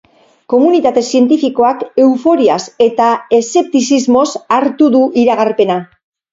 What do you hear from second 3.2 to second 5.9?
eszeptizismoz hartu du iragarpena.